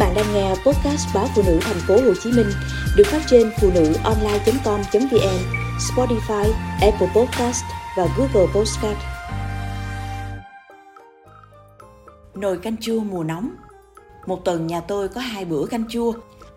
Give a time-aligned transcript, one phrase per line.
[0.00, 2.50] bạn đang nghe podcast báo phụ nữ thành phố Hồ Chí Minh
[2.96, 5.38] được phát trên phụ nữ online.com.vn,
[5.78, 7.64] Spotify, Apple Podcast
[7.96, 8.98] và Google Podcast.
[12.34, 13.50] Nồi canh chua mùa nóng
[14.26, 16.12] Một tuần nhà tôi có hai bữa canh chua.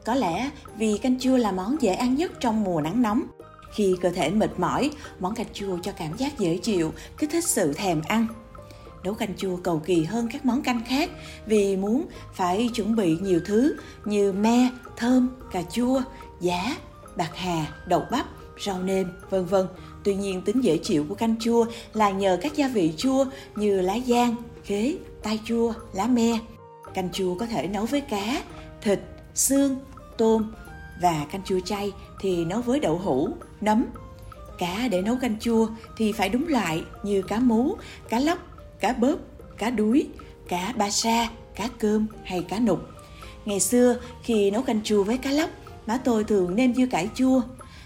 [0.05, 3.21] Có lẽ vì canh chua là món dễ ăn nhất trong mùa nắng nóng.
[3.73, 7.46] Khi cơ thể mệt mỏi, món canh chua cho cảm giác dễ chịu, kích thích
[7.46, 8.28] sự thèm ăn
[9.04, 11.10] nấu canh chua cầu kỳ hơn các món canh khác
[11.46, 13.76] vì muốn phải chuẩn bị nhiều thứ
[14.06, 16.02] như me, thơm, cà chua,
[16.40, 16.77] giá,
[17.16, 18.26] bạc hà, đậu bắp,
[18.66, 19.68] rau nêm, vân vân.
[20.04, 23.82] Tuy nhiên tính dễ chịu của canh chua là nhờ các gia vị chua như
[23.82, 26.40] lá giang, khế, tai chua, lá me.
[26.94, 28.41] Canh chua có thể nấu với cá,
[28.82, 28.99] thịt,
[29.35, 29.76] xương,
[30.18, 30.52] tôm
[31.02, 33.30] và canh chua chay thì nấu với đậu hũ,
[33.62, 33.85] nấm.
[34.58, 37.76] Cá để nấu canh chua thì phải đúng loại như cá mú,
[38.10, 38.38] cá lóc,
[38.84, 39.16] cá bớp,
[39.58, 40.08] cá đuối,
[40.48, 42.80] cá ba sa, cá cơm hay cá nục.
[43.46, 45.50] Ngày xưa, khi nấu canh chua với cá lóc,
[45.88, 47.41] má tôi thường nêm dưa cải chua.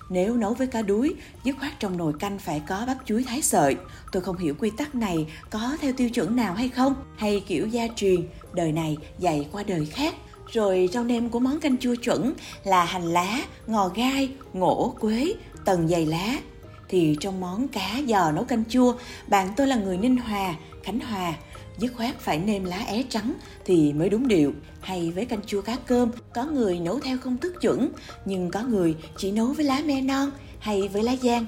[0.09, 3.41] Nếu nấu với cá đuối, dứt khoát trong nồi canh phải có bắp chuối thái
[3.41, 3.75] sợi.
[4.11, 7.67] Tôi không hiểu quy tắc này có theo tiêu chuẩn nào hay không, hay kiểu
[7.67, 10.15] gia truyền, đời này dạy qua đời khác.
[10.47, 12.33] Rồi rau nêm của món canh chua chuẩn
[12.63, 15.33] là hành lá, ngò gai, ngổ, quế,
[15.65, 16.37] tần dày lá.
[16.89, 18.93] Thì trong món cá giò nấu canh chua,
[19.27, 21.33] bạn tôi là người Ninh Hòa, Khánh Hòa,
[21.77, 23.33] dứt khoát phải nêm lá é trắng
[23.65, 24.53] thì mới đúng điệu.
[24.81, 27.89] Hay với canh chua cá cơm, có người nấu theo công thức chuẩn,
[28.25, 31.45] nhưng có người chỉ nấu với lá me non hay với lá giang.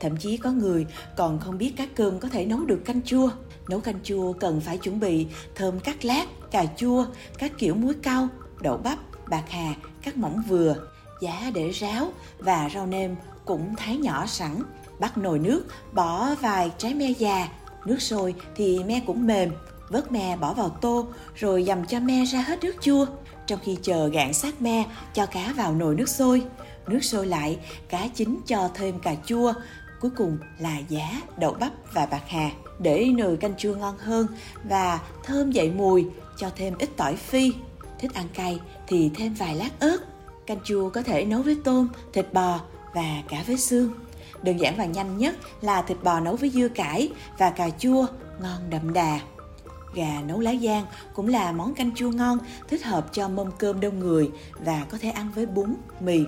[0.00, 3.30] Thậm chí có người còn không biết cá cơm có thể nấu được canh chua.
[3.68, 7.06] Nấu canh chua cần phải chuẩn bị thơm cắt lát, cà chua,
[7.38, 8.28] các kiểu muối cao
[8.60, 10.76] đậu bắp, bạc hà, cắt mỏng vừa,
[11.20, 14.62] giá để ráo và rau nêm cũng thái nhỏ sẵn.
[14.98, 17.48] Bắt nồi nước, bỏ vài trái me già,
[17.84, 19.50] Nước sôi thì me cũng mềm,
[19.88, 23.06] vớt me bỏ vào tô rồi dầm cho me ra hết nước chua.
[23.46, 24.84] Trong khi chờ gạn sát me,
[25.14, 26.42] cho cá vào nồi nước sôi.
[26.86, 29.52] Nước sôi lại, cá chín cho thêm cà chua,
[30.00, 32.50] cuối cùng là giá, đậu bắp và bạc hà.
[32.78, 34.26] Để nồi canh chua ngon hơn
[34.64, 36.06] và thơm dậy mùi,
[36.36, 37.52] cho thêm ít tỏi phi.
[37.98, 39.98] Thích ăn cay thì thêm vài lát ớt.
[40.46, 42.60] Canh chua có thể nấu với tôm, thịt bò
[42.94, 43.92] và cả với xương.
[44.42, 48.06] Đơn giản và nhanh nhất là thịt bò nấu với dưa cải và cà chua,
[48.40, 49.20] ngon đậm đà.
[49.94, 52.38] Gà nấu lá giang cũng là món canh chua ngon,
[52.68, 54.30] thích hợp cho mâm cơm đông người
[54.64, 56.24] và có thể ăn với bún, mì.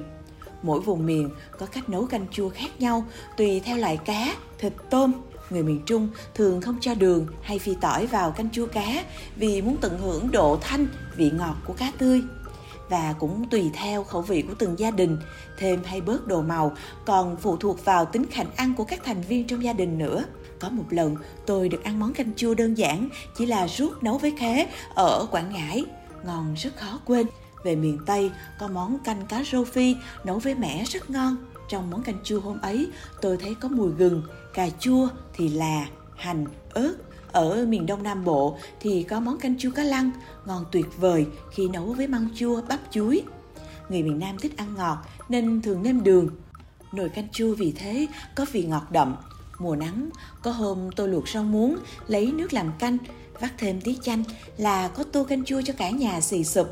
[0.62, 3.04] Mỗi vùng miền có cách nấu canh chua khác nhau
[3.36, 5.12] tùy theo loại cá, thịt tôm.
[5.50, 9.04] Người miền Trung thường không cho đường hay phi tỏi vào canh chua cá
[9.36, 12.22] vì muốn tận hưởng độ thanh, vị ngọt của cá tươi
[12.88, 15.18] và cũng tùy theo khẩu vị của từng gia đình,
[15.58, 16.72] thêm hay bớt đồ màu,
[17.06, 20.24] còn phụ thuộc vào tính khảnh ăn của các thành viên trong gia đình nữa.
[20.60, 21.16] Có một lần
[21.46, 23.08] tôi được ăn món canh chua đơn giản,
[23.38, 25.84] chỉ là ruốc nấu với khế ở Quảng Ngãi,
[26.24, 27.26] ngon rất khó quên.
[27.64, 31.36] Về miền Tây, có món canh cá rô phi nấu với mẻ rất ngon.
[31.68, 34.22] Trong món canh chua hôm ấy, tôi thấy có mùi gừng,
[34.54, 35.86] cà chua thì là
[36.16, 36.94] hành, ớt,
[37.36, 40.10] ở miền Đông Nam Bộ thì có món canh chua cá lăng,
[40.46, 43.22] ngon tuyệt vời khi nấu với măng chua, bắp chuối.
[43.88, 44.98] Người miền Nam thích ăn ngọt
[45.28, 46.28] nên thường nêm đường.
[46.92, 49.16] Nồi canh chua vì thế có vị ngọt đậm.
[49.58, 50.10] Mùa nắng,
[50.42, 51.76] có hôm tôi luộc rau muống,
[52.06, 52.98] lấy nước làm canh,
[53.40, 54.24] vắt thêm tí chanh
[54.56, 56.68] là có tô canh chua cho cả nhà xì sụp.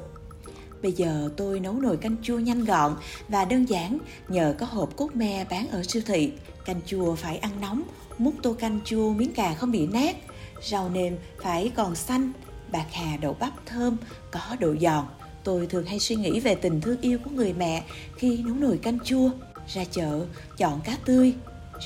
[0.83, 2.97] Bây giờ tôi nấu nồi canh chua nhanh gọn
[3.29, 3.99] và đơn giản
[4.29, 6.33] nhờ có hộp cốt me bán ở siêu thị.
[6.65, 7.83] Canh chua phải ăn nóng,
[8.19, 10.17] múc tô canh chua miếng cà không bị nát
[10.63, 12.33] rau nêm phải còn xanh,
[12.73, 13.97] bạc hà đậu bắp thơm,
[14.31, 15.05] có độ giòn.
[15.45, 17.85] Tôi thường hay suy nghĩ về tình thương yêu của người mẹ
[18.17, 19.31] khi nấu nồi canh chua.
[19.69, 20.27] Ra chợ,
[20.57, 21.35] chọn cá tươi,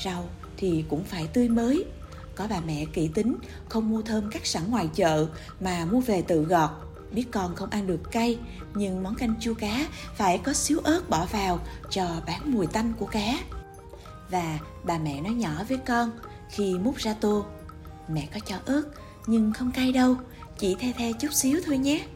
[0.05, 0.25] rau
[0.57, 1.85] thì cũng phải tươi mới.
[2.35, 3.37] Có bà mẹ kỹ tính,
[3.69, 5.27] không mua thơm cắt sẵn ngoài chợ
[5.61, 6.71] mà mua về tự gọt.
[7.13, 8.39] Biết con không ăn được cay,
[8.75, 12.93] nhưng món canh chua cá phải có xíu ớt bỏ vào cho bán mùi tanh
[12.99, 13.39] của cá.
[14.31, 16.11] Và bà mẹ nói nhỏ với con
[16.51, 17.45] khi múc ra tô
[18.11, 18.83] mẹ có cho ớt,
[19.27, 20.17] nhưng không cay đâu.
[20.59, 22.07] Chỉ the the chút xíu thôi nhé.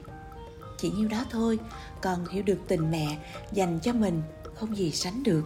[0.79, 1.59] Chỉ nhiêu đó thôi,
[2.03, 3.19] còn hiểu được tình mẹ
[3.53, 4.23] dành cho mình,
[4.55, 5.43] không gì sánh được.